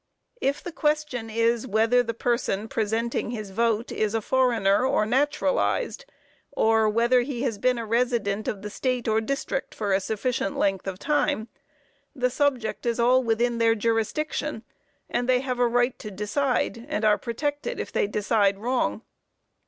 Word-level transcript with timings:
If 0.41 0.63
the 0.63 0.71
question 0.71 1.29
is 1.29 1.67
whether 1.67 2.01
the 2.01 2.15
person 2.15 2.67
presenting 2.67 3.29
his 3.29 3.51
vote 3.51 3.91
is 3.91 4.15
a 4.15 4.21
foreigner 4.23 4.83
or 4.83 5.05
naturalized, 5.05 6.05
or 6.53 6.89
whether 6.89 7.21
he 7.21 7.43
has 7.43 7.59
been 7.59 7.77
a 7.77 7.85
resident 7.85 8.47
of 8.47 8.63
the 8.63 8.71
state 8.71 9.07
or 9.07 9.21
district 9.21 9.75
for 9.75 9.93
a 9.93 9.99
sufficient 9.99 10.57
length 10.57 10.87
of 10.87 10.97
time, 10.97 11.49
the 12.15 12.31
subject 12.31 12.87
is 12.87 12.99
all 12.99 13.21
within 13.21 13.59
their 13.59 13.75
jurisdiction, 13.75 14.63
and 15.07 15.29
they 15.29 15.41
have 15.41 15.59
a 15.59 15.67
right 15.67 15.99
to 15.99 16.09
decide, 16.09 16.83
and 16.89 17.05
are 17.05 17.19
protected 17.19 17.79
if 17.79 17.91
they 17.91 18.07
decide 18.07 18.57
wrong. 18.57 19.03